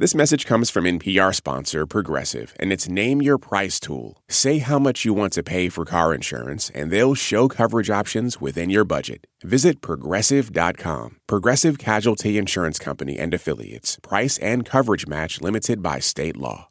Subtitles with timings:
[0.00, 4.22] This message comes from NPR sponsor Progressive, and it's Name Your Price tool.
[4.28, 8.40] Say how much you want to pay for car insurance, and they'll show coverage options
[8.40, 9.26] within your budget.
[9.42, 11.16] Visit progressive.com.
[11.26, 13.98] Progressive Casualty Insurance Company and Affiliates.
[14.00, 16.68] Price and coverage match limited by state law.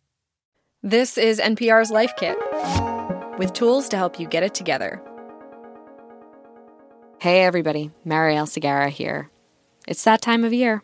[0.81, 2.37] This is NPR's Life Kit
[3.37, 5.01] with tools to help you get it together.
[7.19, 7.91] Hey, everybody.
[8.05, 9.29] Marielle Segarra here.
[9.85, 10.81] It's that time of year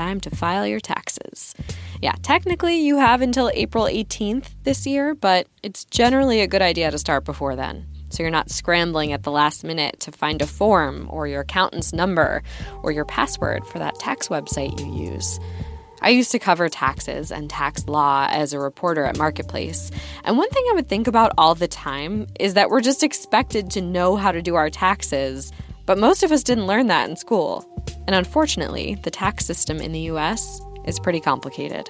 [0.00, 1.54] time to file your taxes.
[2.00, 6.90] Yeah, technically you have until April 18th this year, but it's generally a good idea
[6.90, 7.86] to start before then.
[8.08, 11.92] So you're not scrambling at the last minute to find a form or your accountant's
[11.92, 12.42] number
[12.82, 15.38] or your password for that tax website you use.
[16.02, 19.90] I used to cover taxes and tax law as a reporter at Marketplace.
[20.24, 23.70] And one thing I would think about all the time is that we're just expected
[23.72, 25.52] to know how to do our taxes,
[25.86, 27.66] but most of us didn't learn that in school.
[28.06, 31.88] And unfortunately, the tax system in the US is pretty complicated.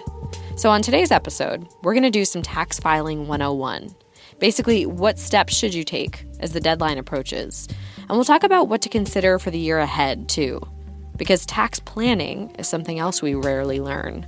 [0.56, 3.94] So, on today's episode, we're going to do some tax filing 101.
[4.38, 7.68] Basically, what steps should you take as the deadline approaches?
[7.98, 10.60] And we'll talk about what to consider for the year ahead, too.
[11.16, 14.26] Because tax planning is something else we rarely learn,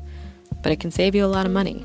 [0.62, 1.84] but it can save you a lot of money.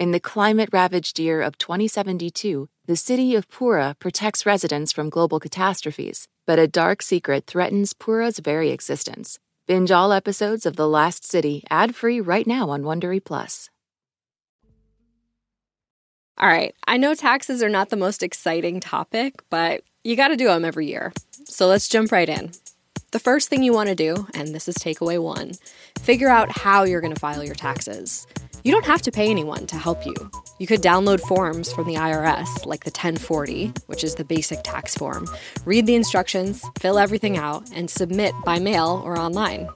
[0.00, 5.38] In the climate ravaged year of 2072, the city of Pura protects residents from global
[5.38, 9.38] catastrophes, but a dark secret threatens Pura's very existence.
[9.66, 13.68] Binge all episodes of The Last City ad-free right now on Wondery Plus.
[16.38, 20.36] All right, I know taxes are not the most exciting topic, but you got to
[20.36, 21.12] do them every year.
[21.44, 22.52] So let's jump right in.
[23.10, 25.52] The first thing you want to do, and this is takeaway one,
[25.98, 28.26] figure out how you're going to file your taxes.
[28.62, 30.14] You don't have to pay anyone to help you.
[30.58, 34.94] You could download forms from the IRS, like the 1040, which is the basic tax
[34.94, 35.26] form,
[35.64, 39.66] read the instructions, fill everything out, and submit by mail or online.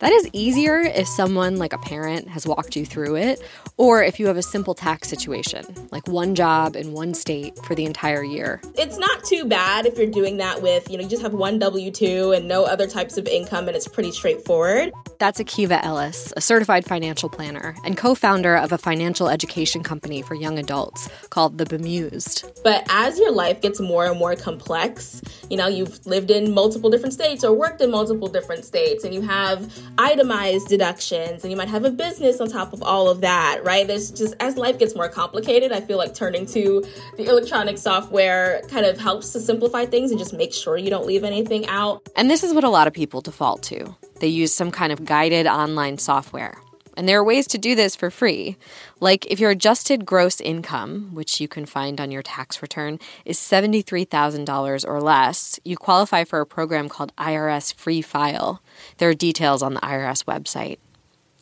[0.00, 3.42] That is easier if someone like a parent has walked you through it,
[3.76, 7.74] or if you have a simple tax situation, like one job in one state for
[7.74, 8.62] the entire year.
[8.76, 11.58] It's not too bad if you're doing that with, you know, you just have one
[11.58, 14.90] W 2 and no other types of income, and it's pretty straightforward.
[15.18, 20.22] That's Akiva Ellis, a certified financial planner and co founder of a financial education company
[20.22, 22.50] for young adults called The Bemused.
[22.64, 26.88] But as your life gets more and more complex, you know, you've lived in multiple
[26.88, 31.56] different states or worked in multiple different states, and you have itemized deductions, and you
[31.56, 33.86] might have a business on top of all of that, right?
[33.86, 36.84] There's just, as life gets more complicated, I feel like turning to
[37.16, 41.06] the electronic software kind of helps to simplify things and just make sure you don't
[41.06, 42.08] leave anything out.
[42.16, 43.94] And this is what a lot of people default to.
[44.20, 46.54] They use some kind of guided online software.
[46.96, 48.56] And there are ways to do this for free.
[49.00, 53.38] Like if your adjusted gross income, which you can find on your tax return, is
[53.38, 58.62] $73,000 or less, you qualify for a program called IRS Free File.
[58.98, 60.78] There are details on the IRS website.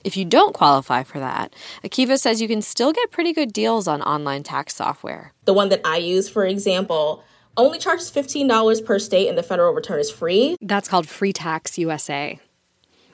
[0.05, 1.55] If you don't qualify for that,
[1.85, 5.33] Akiva says you can still get pretty good deals on online tax software.
[5.45, 7.25] The one that I use, for example,
[7.57, 10.57] only charges $15 per state and the federal return is free.
[10.61, 12.39] That's called Free Tax USA.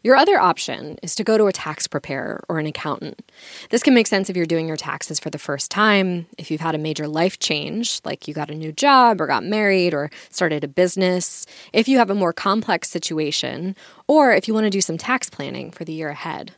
[0.05, 3.23] Your other option is to go to a tax preparer or an accountant.
[3.71, 6.61] This can make sense if you're doing your taxes for the first time, if you've
[6.61, 10.11] had a major life change, like you got a new job or got married or
[10.29, 13.75] started a business, if you have a more complex situation,
[14.07, 16.53] or if you want to do some tax planning for the year ahead.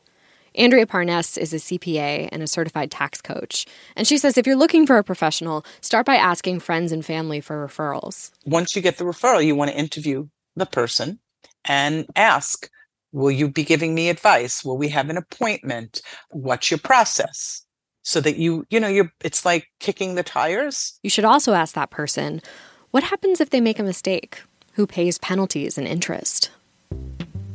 [0.56, 3.64] Andrea Parnes is a CPA and a certified tax coach.
[3.94, 7.40] And she says if you're looking for a professional, start by asking friends and family
[7.40, 8.32] for referrals.
[8.44, 10.26] Once you get the referral, you want to interview
[10.56, 11.20] the person
[11.64, 12.68] and ask
[13.16, 14.62] Will you be giving me advice?
[14.62, 16.02] Will we have an appointment?
[16.32, 17.62] What's your process?
[18.02, 21.00] So that you, you know, you're, it's like kicking the tires.
[21.02, 22.42] You should also ask that person
[22.90, 24.42] what happens if they make a mistake?
[24.74, 26.50] Who pays penalties and interest?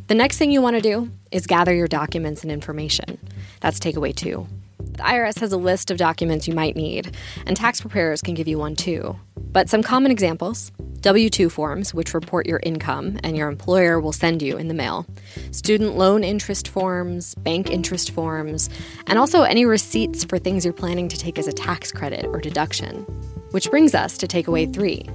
[0.07, 3.19] The next thing you want to do is gather your documents and information.
[3.59, 4.47] That's takeaway two.
[4.93, 7.15] The IRS has a list of documents you might need,
[7.45, 9.17] and tax preparers can give you one too.
[9.37, 10.71] But some common examples
[11.01, 14.73] W 2 forms, which report your income and your employer will send you in the
[14.73, 15.07] mail,
[15.49, 18.69] student loan interest forms, bank interest forms,
[19.07, 22.39] and also any receipts for things you're planning to take as a tax credit or
[22.39, 23.03] deduction.
[23.49, 25.09] Which brings us to takeaway three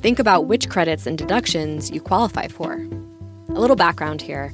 [0.00, 2.72] think about which credits and deductions you qualify for.
[3.50, 4.52] A little background here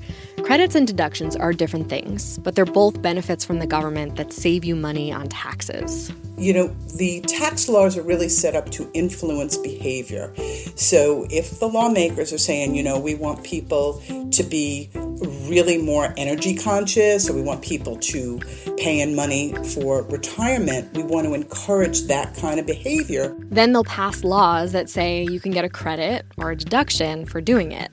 [0.48, 4.64] Credits and deductions are different things, but they're both benefits from the government that save
[4.64, 6.10] you money on taxes.
[6.38, 10.32] You know, the tax laws are really set up to influence behavior.
[10.74, 16.14] So if the lawmakers are saying, you know, we want people to be really more
[16.16, 18.38] energy conscious or we want people to
[18.78, 23.36] pay in money for retirement, we want to encourage that kind of behavior.
[23.50, 27.42] Then they'll pass laws that say you can get a credit or a deduction for
[27.42, 27.90] doing it.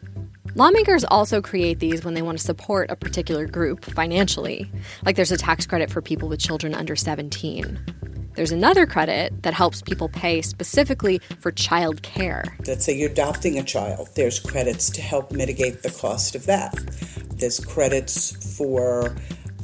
[0.58, 4.72] Lawmakers also create these when they want to support a particular group financially,
[5.04, 7.78] like there's a tax credit for people with children under 17.
[8.36, 12.56] There's another credit that helps people pay specifically for child care.
[12.66, 16.74] Let's say you're adopting a child, there's credits to help mitigate the cost of that.
[17.32, 19.14] There's credits for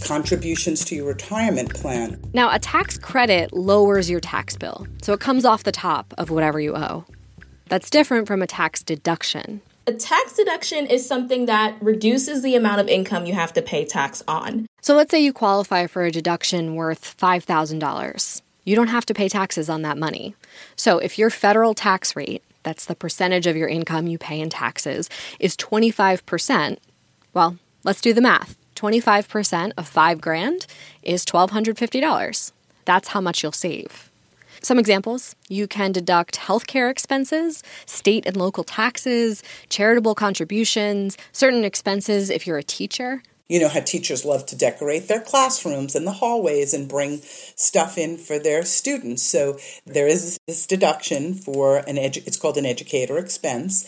[0.04, 2.22] contributions to your retirement plan.
[2.34, 6.30] Now, a tax credit lowers your tax bill, so it comes off the top of
[6.30, 7.06] whatever you owe.
[7.70, 9.62] That's different from a tax deduction.
[9.88, 13.84] A tax deduction is something that reduces the amount of income you have to pay
[13.84, 14.68] tax on.
[14.80, 18.42] So let's say you qualify for a deduction worth $5,000.
[18.64, 20.36] You don't have to pay taxes on that money.
[20.76, 24.52] So if your federal tax rate, that's the percentage of your income you pay in
[24.52, 26.78] taxes, is 25%,
[27.34, 28.56] well, let's do the math.
[28.76, 30.68] 25% of 5 grand
[31.02, 32.52] is $1250.
[32.86, 34.11] That's how much you'll save.
[34.64, 42.30] Some examples you can deduct healthcare expenses, state and local taxes, charitable contributions, certain expenses
[42.30, 43.24] if you're a teacher.
[43.50, 47.98] You know how teachers love to decorate their classrooms and the hallways and bring stuff
[47.98, 49.24] in for their students.
[49.24, 53.86] So there is this deduction for an edu- it's called an educator expense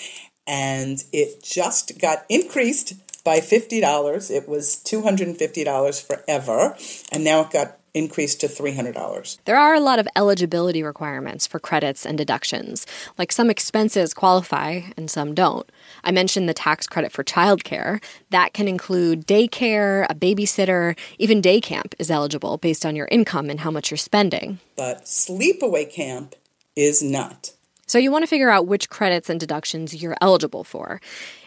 [0.47, 4.31] and it just got increased by $50.
[4.31, 6.75] It was $250 forever
[7.11, 9.37] and now it got increased to $300.
[9.45, 12.85] There are a lot of eligibility requirements for credits and deductions.
[13.17, 15.69] Like some expenses qualify and some don't.
[16.03, 18.03] I mentioned the tax credit for childcare.
[18.31, 23.49] That can include daycare, a babysitter, even day camp is eligible based on your income
[23.49, 24.59] and how much you're spending.
[24.75, 26.35] But sleepaway camp
[26.75, 27.51] is not.
[27.85, 30.99] So you want to figure out which credits and deductions you're eligible for.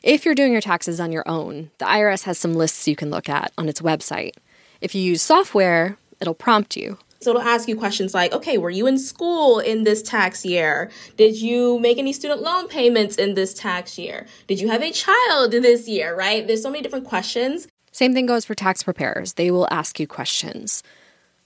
[0.04, 3.10] If you're doing your taxes on your own, the IRS has some lists you can
[3.10, 4.34] look at on its website.
[4.80, 6.98] If you use software, it'll prompt you.
[7.20, 10.90] So it'll ask you questions like, okay, were you in school in this tax year?
[11.16, 14.26] Did you make any student loan payments in this tax year?
[14.46, 16.46] Did you have a child this year, right?
[16.46, 17.68] There's so many different questions.
[17.90, 19.32] Same thing goes for tax preparers.
[19.32, 20.82] They will ask you questions.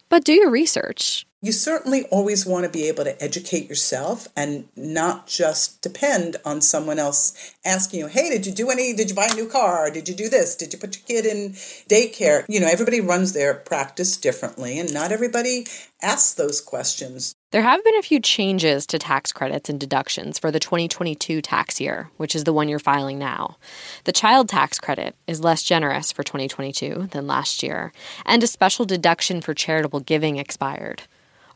[0.08, 1.24] But do your research.
[1.42, 6.60] You certainly always want to be able to educate yourself and not just depend on
[6.60, 9.90] someone else asking you, hey, did you do any, did you buy a new car?
[9.90, 10.54] Did you do this?
[10.54, 11.52] Did you put your kid in
[11.88, 12.44] daycare?
[12.46, 15.66] You know, everybody runs their practice differently and not everybody
[16.02, 17.34] asks those questions.
[17.52, 21.80] There have been a few changes to tax credits and deductions for the 2022 tax
[21.80, 23.56] year, which is the one you're filing now.
[24.04, 27.94] The child tax credit is less generous for 2022 than last year,
[28.26, 31.04] and a special deduction for charitable giving expired.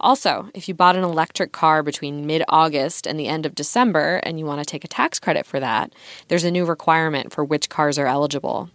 [0.00, 4.20] Also, if you bought an electric car between mid August and the end of December
[4.24, 5.92] and you want to take a tax credit for that,
[6.28, 8.70] there's a new requirement for which cars are eligible.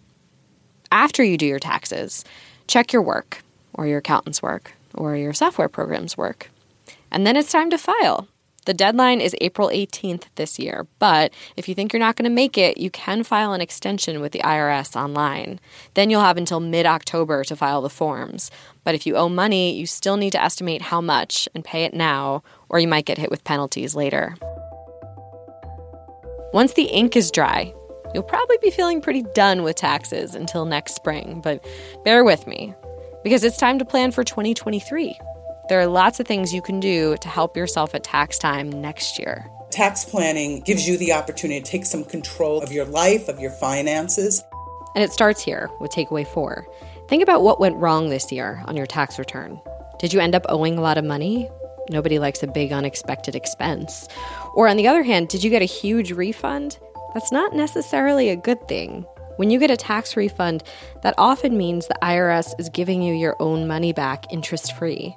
[0.92, 2.24] After you do your taxes,
[2.66, 3.42] check your work,
[3.74, 6.50] or your accountant's work, or your software program's work.
[7.10, 8.26] And then it's time to file.
[8.70, 12.30] The deadline is April 18th this year, but if you think you're not going to
[12.32, 15.58] make it, you can file an extension with the IRS online.
[15.94, 18.48] Then you'll have until mid October to file the forms.
[18.84, 21.94] But if you owe money, you still need to estimate how much and pay it
[21.94, 24.36] now, or you might get hit with penalties later.
[26.52, 27.74] Once the ink is dry,
[28.14, 31.66] you'll probably be feeling pretty done with taxes until next spring, but
[32.04, 32.72] bear with me
[33.24, 35.18] because it's time to plan for 2023.
[35.70, 39.20] There are lots of things you can do to help yourself at tax time next
[39.20, 39.48] year.
[39.70, 43.52] Tax planning gives you the opportunity to take some control of your life, of your
[43.52, 44.42] finances.
[44.96, 46.66] And it starts here with takeaway four.
[47.06, 49.60] Think about what went wrong this year on your tax return.
[50.00, 51.48] Did you end up owing a lot of money?
[51.88, 54.08] Nobody likes a big unexpected expense.
[54.54, 56.80] Or on the other hand, did you get a huge refund?
[57.14, 59.06] That's not necessarily a good thing.
[59.36, 60.64] When you get a tax refund,
[61.04, 65.14] that often means the IRS is giving you your own money back interest free.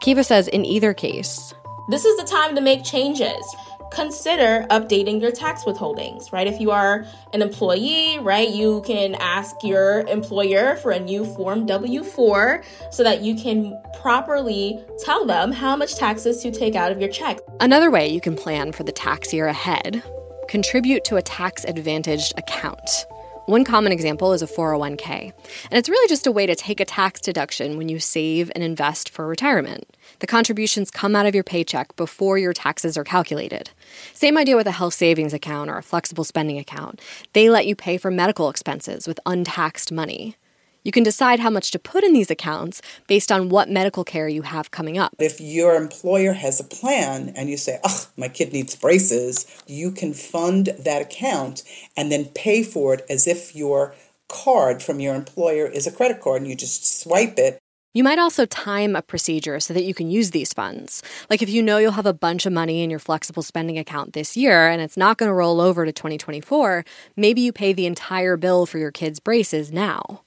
[0.00, 1.52] Akiva says in either case,
[1.90, 3.44] this is the time to make changes.
[3.90, 6.46] consider updating your tax withholdings, right?
[6.46, 11.66] If you are an employee, right, you can ask your employer for a new Form
[11.66, 16.92] W 4 so that you can properly tell them how much taxes to take out
[16.92, 17.38] of your check.
[17.58, 20.02] Another way you can plan for the tax year ahead
[20.48, 23.06] contribute to a tax advantaged account.
[23.50, 26.84] One common example is a 401k, and it's really just a way to take a
[26.84, 29.92] tax deduction when you save and invest for retirement.
[30.20, 33.70] The contributions come out of your paycheck before your taxes are calculated.
[34.14, 37.00] Same idea with a health savings account or a flexible spending account.
[37.32, 40.36] They let you pay for medical expenses with untaxed money.
[40.82, 44.28] You can decide how much to put in these accounts based on what medical care
[44.28, 45.14] you have coming up.
[45.18, 49.90] If your employer has a plan and you say, oh, my kid needs braces, you
[49.90, 51.62] can fund that account
[51.96, 53.94] and then pay for it as if your
[54.28, 57.58] card from your employer is a credit card and you just swipe it.
[57.92, 61.02] You might also time a procedure so that you can use these funds.
[61.28, 64.12] Like if you know you'll have a bunch of money in your flexible spending account
[64.12, 66.84] this year and it's not going to roll over to 2024,
[67.16, 70.22] maybe you pay the entire bill for your kid's braces now.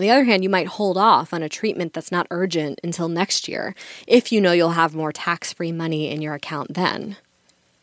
[0.00, 3.06] On the other hand, you might hold off on a treatment that's not urgent until
[3.06, 3.74] next year
[4.06, 7.18] if you know you'll have more tax free money in your account then.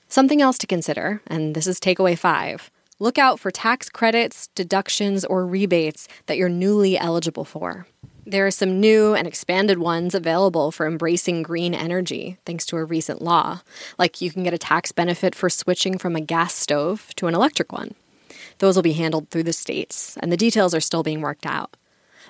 [0.07, 5.25] Something else to consider, and this is takeaway five look out for tax credits, deductions,
[5.25, 7.85] or rebates that you're newly eligible for.
[8.25, 12.83] There are some new and expanded ones available for embracing green energy, thanks to a
[12.83, 13.61] recent law.
[13.99, 17.35] Like you can get a tax benefit for switching from a gas stove to an
[17.35, 17.93] electric one.
[18.57, 21.77] Those will be handled through the states, and the details are still being worked out.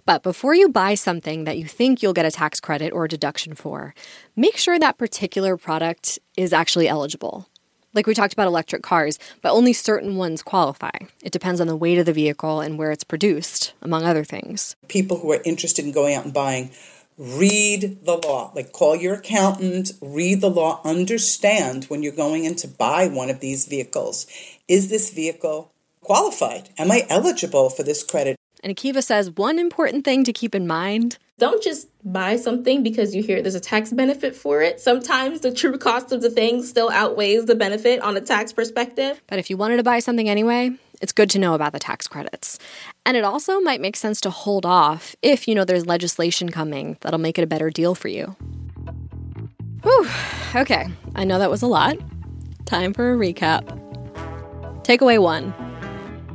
[0.07, 3.55] But before you buy something that you think you'll get a tax credit or deduction
[3.55, 3.93] for,
[4.37, 7.49] make sure that particular product is actually eligible.
[7.93, 10.97] Like we talked about electric cars, but only certain ones qualify.
[11.21, 14.77] It depends on the weight of the vehicle and where it's produced, among other things.
[14.87, 16.71] People who are interested in going out and buying,
[17.17, 18.53] read the law.
[18.55, 23.29] Like call your accountant, read the law, understand when you're going in to buy one
[23.29, 24.25] of these vehicles.
[24.69, 26.69] Is this vehicle qualified?
[26.77, 28.36] Am I eligible for this credit?
[28.63, 33.13] And Akiva says one important thing to keep in mind don't just buy something because
[33.13, 34.81] you hear there's a tax benefit for it.
[34.81, 39.21] Sometimes the true cost of the thing still outweighs the benefit on a tax perspective.
[39.27, 42.07] But if you wanted to buy something anyway, it's good to know about the tax
[42.07, 42.57] credits.
[43.05, 46.97] And it also might make sense to hold off if you know there's legislation coming
[47.01, 48.35] that'll make it a better deal for you.
[49.83, 50.09] Whew,
[50.55, 51.97] okay, I know that was a lot.
[52.65, 53.63] Time for a recap.
[54.83, 55.53] Takeaway one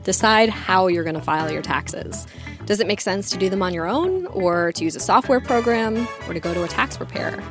[0.04, 2.26] Decide how you're going to file your taxes.
[2.66, 5.40] Does it make sense to do them on your own, or to use a software
[5.40, 7.42] program, or to go to a tax preparer?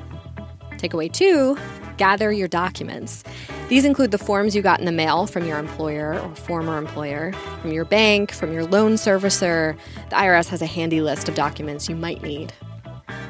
[0.74, 1.58] Takeaway two
[1.98, 3.24] gather your documents.
[3.70, 7.32] These include the forms you got in the mail from your employer or former employer,
[7.62, 9.78] from your bank, from your loan servicer.
[10.10, 12.54] The IRS has a handy list of documents you might need.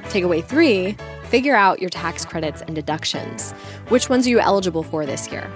[0.06, 3.52] Takeaway three figure out your tax credits and deductions.
[3.90, 5.50] Which ones are you eligible for this year?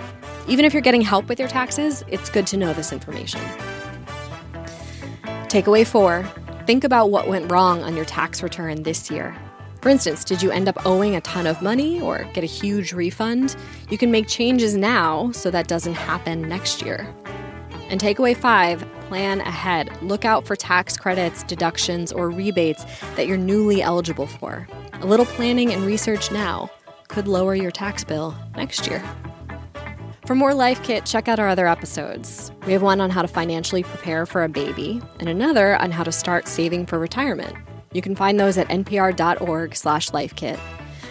[0.48, 3.42] Even if you're getting help with your taxes, it's good to know this information.
[5.48, 6.24] Takeaway four
[6.66, 9.36] think about what went wrong on your tax return this year.
[9.82, 12.92] For instance, did you end up owing a ton of money or get a huge
[12.92, 13.56] refund?
[13.90, 17.08] You can make changes now so that doesn't happen next year.
[17.90, 19.92] And takeaway five plan ahead.
[20.02, 22.84] Look out for tax credits, deductions, or rebates
[23.16, 24.68] that you're newly eligible for.
[24.94, 26.72] A little planning and research now
[27.08, 29.04] could lower your tax bill next year.
[30.26, 32.52] For more Life Kit, check out our other episodes.
[32.66, 36.04] We have one on how to financially prepare for a baby and another on how
[36.04, 37.56] to start saving for retirement.
[37.94, 40.60] You can find those at npr.org slash lifekit.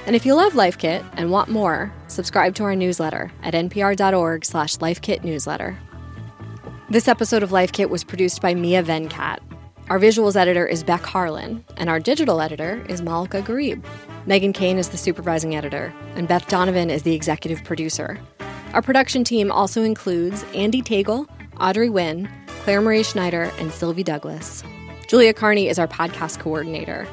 [0.06, 4.44] And if you love Life Kit and want more, subscribe to our newsletter at npr.org
[4.44, 5.76] slash lifekitnewsletter.
[6.90, 9.38] This episode of Life Kit was produced by Mia Venkat.
[9.90, 13.84] Our visuals editor is Beck Harlan, and our digital editor is Malika Gharib.
[14.26, 18.18] Meghan Keane is the supervising editor, and Beth Donovan is the executive producer.
[18.74, 21.28] Our production team also includes Andee Tagle,
[21.60, 22.28] Audrey Nguyen,
[22.64, 24.64] Clare Marie Schneider, and Sylvie Douglis.
[25.06, 27.06] Julia Carney is our podcast coordinator.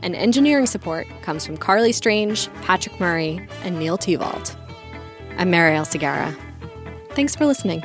[0.00, 4.56] And engineering support comes from Carleigh Strange, Patrick Murray, and Neil Tevault.
[5.36, 6.34] I'm Marielle Segarra.
[7.10, 7.84] Thanks for listening.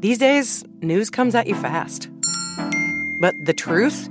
[0.00, 2.10] These days, news comes at you fast.
[3.20, 4.08] But the truth?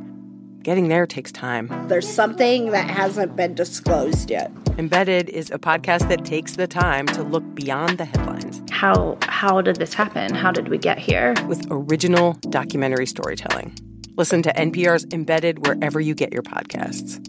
[0.62, 1.70] Getting there takes time.
[1.88, 4.52] There's something that hasn't been disclosed yet.
[4.78, 8.62] Embedded is a podcast that takes the time to look beyond the headlines.
[8.70, 10.34] How how did this happen?
[10.34, 11.34] How did we get here?
[11.48, 13.74] With original documentary storytelling.
[14.18, 17.26] Listen to NPR's Embedded wherever you get your podcasts.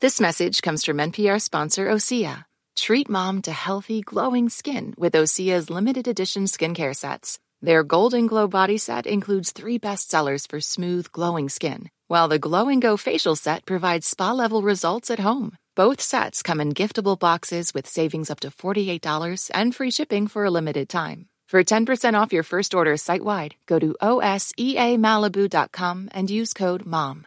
[0.00, 2.44] This message comes from NPR sponsor Osea.
[2.76, 7.38] Treat mom to healthy, glowing skin with Osea's limited edition skincare sets.
[7.64, 12.68] Their Golden Glow body set includes three bestsellers for smooth, glowing skin, while the Glow
[12.68, 15.56] and Go facial set provides spa level results at home.
[15.74, 20.44] Both sets come in giftable boxes with savings up to $48 and free shipping for
[20.44, 21.24] a limited time.
[21.48, 27.26] For 10% off your first order site wide, go to OSEAMalibu.com and use code MOM.